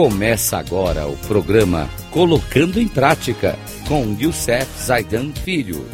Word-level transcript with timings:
Começa 0.00 0.56
agora 0.56 1.08
o 1.08 1.16
programa 1.26 1.88
Colocando 2.12 2.80
em 2.80 2.86
Prática 2.86 3.56
com 3.88 4.16
Youssef 4.16 4.64
Zaidan 4.80 5.32
Filho. 5.32 5.84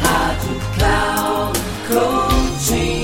Rádio 0.00 0.56
Cloud 0.76 1.60
Coaching. 1.86 3.02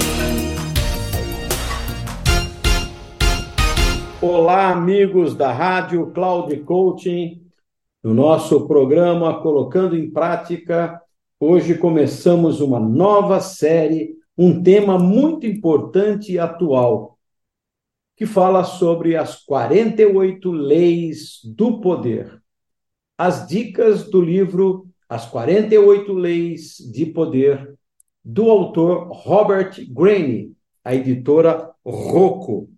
Olá, 4.20 4.72
amigos 4.72 5.36
da 5.36 5.52
Rádio 5.52 6.10
Cloud 6.10 6.56
Coaching. 6.64 7.40
No 8.02 8.12
nosso 8.12 8.66
programa 8.66 9.40
Colocando 9.40 9.96
em 9.96 10.10
Prática, 10.10 11.00
hoje 11.38 11.76
começamos 11.76 12.60
uma 12.60 12.80
nova 12.80 13.38
série, 13.38 14.16
um 14.36 14.60
tema 14.60 14.98
muito 14.98 15.46
importante 15.46 16.32
e 16.32 16.40
atual 16.40 17.17
que 18.18 18.26
fala 18.26 18.64
sobre 18.64 19.14
as 19.14 19.44
48 19.44 20.50
leis 20.50 21.38
do 21.44 21.80
poder. 21.80 22.42
As 23.16 23.46
dicas 23.46 24.10
do 24.10 24.20
livro 24.20 24.88
As 25.08 25.24
48 25.26 26.12
Leis 26.12 26.76
de 26.92 27.06
Poder, 27.06 27.78
do 28.22 28.50
autor 28.50 29.08
Robert 29.12 29.72
Greene, 29.88 30.52
a 30.84 30.94
editora 30.94 31.72
Rocco. 31.86 32.68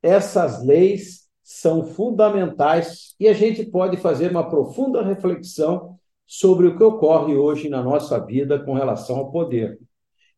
Essas 0.00 0.64
leis 0.64 1.24
são 1.42 1.84
fundamentais 1.84 3.16
e 3.18 3.26
a 3.26 3.32
gente 3.32 3.66
pode 3.66 3.96
fazer 3.96 4.30
uma 4.30 4.48
profunda 4.48 5.02
reflexão 5.02 5.98
sobre 6.24 6.68
o 6.68 6.78
que 6.78 6.84
ocorre 6.84 7.34
hoje 7.34 7.68
na 7.68 7.82
nossa 7.82 8.24
vida 8.24 8.64
com 8.64 8.74
relação 8.74 9.16
ao 9.16 9.32
poder. 9.32 9.76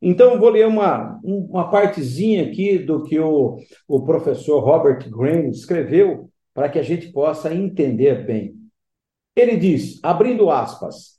Então, 0.01 0.35
eu 0.35 0.39
vou 0.39 0.51
ler 0.51 0.67
uma, 0.67 1.19
uma 1.23 1.71
partezinha 1.71 2.45
aqui 2.45 2.79
do 2.79 3.03
que 3.03 3.19
o, 3.19 3.59
o 3.89 4.05
professor 4.05 4.61
Robert 4.61 5.09
Greene 5.11 5.51
escreveu 5.51 6.31
para 6.53 6.69
que 6.69 6.79
a 6.79 6.83
gente 6.83 7.13
possa 7.13 7.55
entender 7.55 8.27
bem. 8.27 8.55
Ele 9.35 9.57
diz, 9.57 9.99
abrindo 10.03 10.51
aspas, 10.51 11.17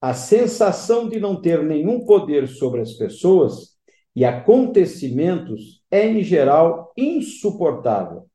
a 0.00 0.14
sensação 0.14 1.08
de 1.08 1.20
não 1.20 1.40
ter 1.40 1.62
nenhum 1.62 2.04
poder 2.04 2.48
sobre 2.48 2.80
as 2.80 2.92
pessoas 2.94 3.76
e 4.14 4.24
acontecimentos 4.24 5.82
é, 5.90 6.06
em 6.06 6.22
geral, 6.22 6.92
insuportável. 6.96 8.26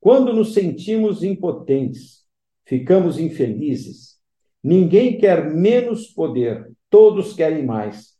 Quando 0.00 0.32
nos 0.32 0.54
sentimos 0.54 1.22
impotentes, 1.22 2.24
ficamos 2.64 3.18
infelizes. 3.18 4.18
Ninguém 4.62 5.18
quer 5.18 5.52
menos 5.52 6.06
poder, 6.06 6.70
todos 6.88 7.32
querem 7.32 7.66
mais. 7.66 8.14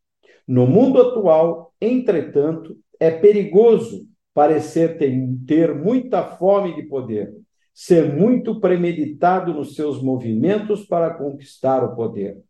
No 0.50 0.66
mundo 0.66 1.00
atual, 1.00 1.72
entretanto, 1.80 2.76
é 2.98 3.08
perigoso 3.08 4.08
parecer 4.34 4.98
ter, 5.46 5.72
muita 5.76 6.24
fome 6.24 6.74
de 6.74 6.82
poder, 6.88 7.32
ser 7.72 8.12
muito 8.12 8.58
premeditado 8.58 9.54
nos 9.54 9.76
seus 9.76 10.02
movimentos 10.02 10.84
para 10.84 11.14
conquistar 11.14 11.84
o 11.84 11.94
poder. 11.94 12.42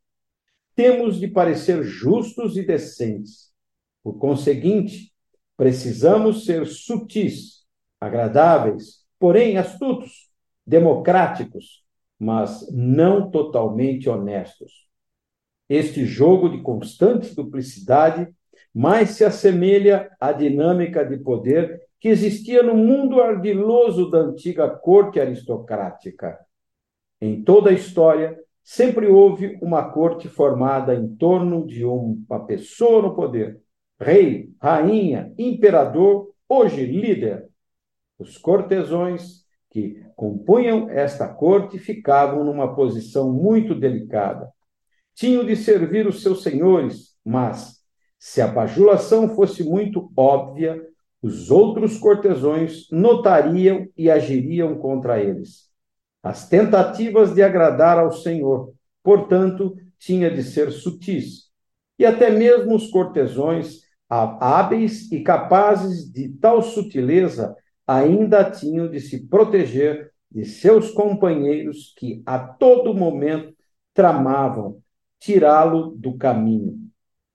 Temos 0.74 1.20
de 1.20 1.28
parecer 1.28 1.82
justos 1.82 2.56
e 2.56 2.62
decentes. 2.64 3.52
Por 4.02 4.14
conseguinte, 4.18 5.12
precisamos 5.54 6.46
ser 6.46 6.66
sutis, 6.66 7.66
agradáveis, 8.00 9.04
porém 9.18 9.58
astutos, 9.58 10.30
democráticos, 10.66 11.84
mas 12.18 12.66
não 12.72 13.30
totalmente 13.30 14.08
honestos. 14.08 14.89
Este 15.70 16.04
jogo 16.04 16.48
de 16.48 16.60
constante 16.62 17.32
duplicidade 17.32 18.28
mais 18.74 19.10
se 19.10 19.24
assemelha 19.24 20.10
à 20.20 20.32
dinâmica 20.32 21.04
de 21.04 21.16
poder 21.16 21.80
que 22.00 22.08
existia 22.08 22.60
no 22.60 22.74
mundo 22.74 23.20
ardiloso 23.20 24.10
da 24.10 24.18
antiga 24.18 24.68
corte 24.68 25.20
aristocrática. 25.20 26.36
Em 27.20 27.44
toda 27.44 27.70
a 27.70 27.72
história, 27.72 28.36
sempre 28.64 29.06
houve 29.06 29.60
uma 29.62 29.92
corte 29.92 30.26
formada 30.26 30.92
em 30.92 31.14
torno 31.14 31.64
de 31.64 31.84
uma 31.84 32.44
pessoa 32.46 33.02
no 33.02 33.14
poder: 33.14 33.60
rei, 34.00 34.50
rainha, 34.60 35.32
imperador, 35.38 36.34
hoje 36.48 36.84
líder. 36.84 37.48
Os 38.18 38.36
cortesões 38.36 39.44
que 39.70 40.04
compunham 40.16 40.90
esta 40.90 41.28
corte 41.28 41.78
ficavam 41.78 42.42
numa 42.42 42.74
posição 42.74 43.32
muito 43.32 43.72
delicada 43.72 44.52
tinham 45.20 45.44
de 45.44 45.54
servir 45.54 46.06
os 46.06 46.22
seus 46.22 46.42
senhores, 46.42 47.14
mas, 47.22 47.80
se 48.18 48.40
a 48.40 48.46
bajulação 48.46 49.28
fosse 49.34 49.62
muito 49.62 50.10
óbvia, 50.16 50.82
os 51.20 51.50
outros 51.50 51.98
cortesões 51.98 52.86
notariam 52.90 53.86
e 53.94 54.10
agiriam 54.10 54.78
contra 54.78 55.22
eles. 55.22 55.68
As 56.22 56.48
tentativas 56.48 57.34
de 57.34 57.42
agradar 57.42 57.98
ao 57.98 58.10
Senhor, 58.10 58.72
portanto, 59.02 59.76
tinha 59.98 60.30
de 60.30 60.42
ser 60.42 60.72
sutis. 60.72 61.50
E 61.98 62.06
até 62.06 62.30
mesmo 62.30 62.74
os 62.74 62.90
cortesões, 62.90 63.80
hábeis 64.08 65.12
e 65.12 65.22
capazes 65.22 66.10
de 66.10 66.30
tal 66.30 66.62
sutileza, 66.62 67.54
ainda 67.86 68.50
tinham 68.50 68.88
de 68.90 68.98
se 69.00 69.26
proteger 69.26 70.12
de 70.30 70.46
seus 70.46 70.90
companheiros 70.90 71.92
que 71.98 72.22
a 72.24 72.38
todo 72.38 72.94
momento 72.94 73.54
tramavam 73.92 74.80
tirá-lo 75.20 75.94
do 75.96 76.16
caminho. 76.16 76.80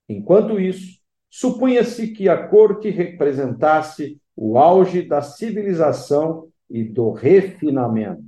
Enquanto 0.09 0.59
isso, 0.59 0.99
supunha-se 1.29 2.07
que 2.09 2.27
a 2.27 2.47
corte 2.47 2.89
representasse 2.89 4.19
o 4.35 4.57
auge 4.57 5.03
da 5.03 5.21
civilização 5.21 6.49
e 6.69 6.83
do 6.83 7.11
refinamento. 7.11 8.23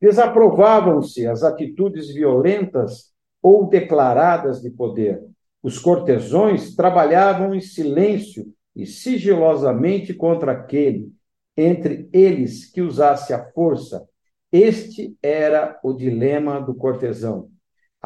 Desaprovavam-se 0.00 1.26
as 1.26 1.42
atitudes 1.42 2.14
violentas 2.14 3.12
ou 3.42 3.68
declaradas 3.68 4.62
de 4.62 4.70
poder. 4.70 5.22
Os 5.62 5.78
cortesões 5.78 6.74
trabalhavam 6.76 7.54
em 7.54 7.60
silêncio 7.60 8.46
e 8.74 8.86
sigilosamente 8.86 10.14
contra 10.14 10.52
aquele, 10.52 11.12
entre 11.56 12.08
eles, 12.12 12.64
que 12.70 12.80
usasse 12.80 13.34
a 13.34 13.44
força. 13.52 14.06
Este 14.52 15.16
era 15.20 15.78
o 15.82 15.92
dilema 15.92 16.60
do 16.60 16.74
cortesão. 16.74 17.50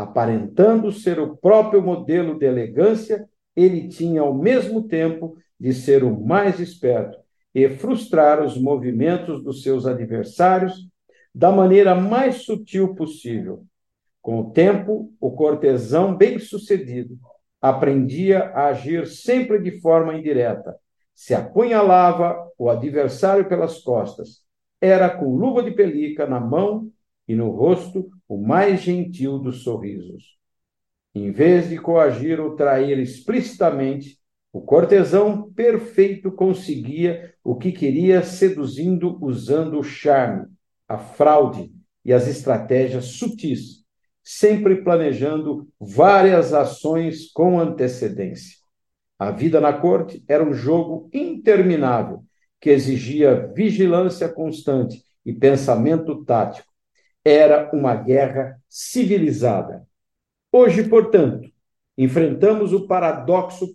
Aparentando 0.03 0.91
ser 0.91 1.21
o 1.21 1.37
próprio 1.37 1.81
modelo 1.81 2.37
de 2.37 2.45
elegância, 2.45 3.29
ele 3.55 3.87
tinha 3.87 4.23
ao 4.23 4.35
mesmo 4.35 4.83
tempo 4.83 5.37
de 5.59 5.73
ser 5.73 6.03
o 6.03 6.21
mais 6.21 6.59
esperto 6.59 7.17
e 7.55 7.69
frustrar 7.69 8.43
os 8.43 8.61
movimentos 8.61 9.45
dos 9.45 9.63
seus 9.63 9.87
adversários 9.87 10.89
da 11.33 11.53
maneira 11.53 11.95
mais 11.95 12.43
sutil 12.43 12.97
possível. 12.97 13.65
Com 14.21 14.41
o 14.41 14.51
tempo, 14.51 15.13
o 15.21 15.31
cortesão 15.31 16.17
bem-sucedido 16.17 17.17
aprendia 17.61 18.47
a 18.55 18.67
agir 18.67 19.07
sempre 19.07 19.63
de 19.63 19.81
forma 19.81 20.17
indireta. 20.17 20.77
Se 21.15 21.33
apunhalava 21.33 22.51
o 22.59 22.69
adversário 22.69 23.49
pelas 23.49 23.79
costas, 23.79 24.41
era 24.81 25.09
com 25.09 25.37
luva 25.37 25.63
de 25.63 25.71
pelica 25.71 26.27
na 26.27 26.41
mão 26.41 26.91
e 27.27 27.35
no 27.35 27.51
rosto 27.51 28.11
o 28.29 28.37
mais 28.37 28.81
gentil 28.81 29.39
dos 29.39 29.63
sorrisos. 29.63 30.37
Em 31.15 31.31
vez 31.31 31.69
de 31.69 31.79
coagir 31.79 32.41
ou 32.41 32.57
trair 32.57 32.99
explicitamente, 32.99 34.19
o 34.53 34.61
cortesão 34.61 35.51
perfeito 35.53 36.31
conseguia 36.33 37.35
o 37.45 37.57
que 37.57 37.73
queria 37.73 38.23
seduzindo 38.23 39.19
usando 39.23 39.79
o 39.79 39.83
charme, 39.83 40.47
a 40.89 40.99
fraude 40.99 41.71
e 42.05 42.13
as 42.13 42.27
estratégias 42.27 43.07
sutis, 43.07 43.83
sempre 44.23 44.83
planejando 44.83 45.69
várias 45.79 46.53
ações 46.53 47.31
com 47.33 47.59
antecedência. 47.59 48.59
A 49.19 49.31
vida 49.31 49.61
na 49.61 49.73
corte 49.73 50.23
era 50.27 50.45
um 50.45 50.53
jogo 50.53 51.09
interminável 51.13 52.25
que 52.61 52.71
exigia 52.71 53.53
vigilância 53.55 54.29
constante 54.29 55.03
e 55.25 55.33
pensamento 55.33 56.25
tático 56.25 56.72
era 57.25 57.71
uma 57.73 57.95
guerra 57.95 58.61
civilizada. 58.69 59.87
Hoje, 60.51 60.89
portanto, 60.89 61.51
enfrentamos 61.97 62.73
o 62.73 62.87
paradoxo 62.87 63.75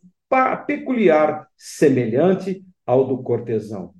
peculiar 0.66 1.48
semelhante 1.56 2.64
ao 2.86 3.08
do 3.08 3.24
cortesão. 3.24 3.94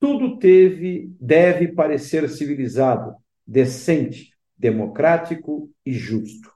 Tudo 0.00 0.38
teve, 0.38 1.12
deve 1.20 1.68
parecer 1.68 2.28
civilizado, 2.28 3.14
decente, 3.46 4.32
democrático 4.56 5.70
e 5.84 5.92
justo. 5.92 6.52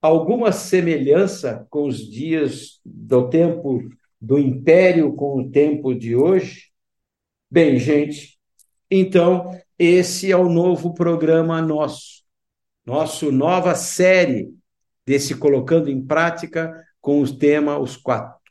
Alguma 0.00 0.52
semelhança 0.52 1.66
com 1.70 1.88
os 1.88 1.98
dias 1.98 2.80
do 2.84 3.28
tempo 3.28 3.80
do 4.20 4.38
império 4.38 5.14
com 5.14 5.38
o 5.38 5.50
tempo 5.50 5.94
de 5.94 6.16
hoje? 6.16 6.70
Bem, 7.50 7.78
gente, 7.78 8.38
então 8.90 9.50
esse 9.84 10.30
é 10.30 10.36
o 10.36 10.48
novo 10.48 10.94
programa 10.94 11.60
nosso, 11.60 12.22
nosso 12.86 13.30
nova 13.30 13.74
série 13.74 14.48
desse 15.06 15.34
colocando 15.34 15.90
em 15.90 16.04
prática 16.04 16.72
com 17.00 17.20
o 17.20 17.36
tema 17.36 17.78
os 17.78 17.98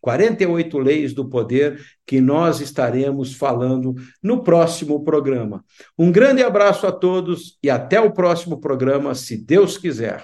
48 0.01 0.77
leis 0.77 1.13
do 1.13 1.27
poder 1.27 1.79
que 2.05 2.19
nós 2.21 2.59
estaremos 2.59 3.33
falando 3.33 3.95
no 4.21 4.43
próximo 4.43 5.03
programa. 5.03 5.63
Um 5.97 6.11
grande 6.11 6.43
abraço 6.43 6.85
a 6.85 6.91
todos 6.91 7.57
e 7.63 7.69
até 7.69 7.99
o 7.99 8.11
próximo 8.11 8.59
programa, 8.59 9.15
se 9.15 9.37
Deus 9.37 9.77
quiser. 9.77 10.23